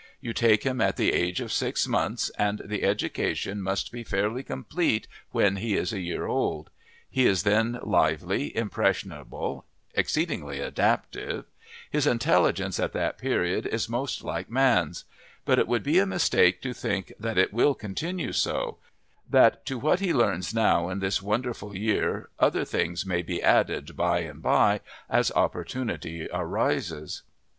You 0.19 0.33
take 0.33 0.63
him 0.63 0.81
at 0.81 0.97
the 0.97 1.13
age 1.13 1.41
of 1.41 1.51
six 1.51 1.87
months, 1.87 2.31
and 2.31 2.63
the 2.65 2.81
education 2.81 3.61
must 3.61 3.91
be 3.91 4.03
fairly 4.03 4.41
complete 4.41 5.07
when 5.29 5.57
he 5.57 5.75
is 5.77 5.93
a 5.93 5.99
year 5.99 6.25
old. 6.25 6.71
He 7.07 7.27
is 7.27 7.43
then 7.43 7.77
lively, 7.83 8.57
impressionable, 8.57 9.63
exceedingly 9.93 10.59
adaptive; 10.59 11.45
his 11.91 12.07
intelligence 12.07 12.79
at 12.79 12.93
that 12.93 13.19
period 13.19 13.67
is 13.67 13.87
most 13.87 14.23
like 14.23 14.49
man's; 14.49 15.05
but 15.45 15.59
it 15.59 15.67
would 15.67 15.83
be 15.83 15.99
a 15.99 16.07
mistake 16.07 16.63
to 16.63 16.73
think 16.73 17.13
that 17.19 17.37
it 17.37 17.53
will 17.53 17.75
continue 17.75 18.31
so 18.33 18.79
that 19.29 19.67
to 19.67 19.77
what 19.77 19.99
he 19.99 20.15
learns 20.15 20.51
now 20.51 20.89
in 20.89 20.97
this 20.97 21.21
wonderful 21.21 21.69
half 21.69 21.77
year, 21.77 22.29
other 22.39 22.65
things 22.65 23.05
may 23.05 23.21
be 23.21 23.39
added 23.39 23.95
by 23.95 24.21
and 24.21 24.41
by 24.41 24.81
as 25.11 25.31
opportunity 25.33 26.27
arises. 26.33 27.21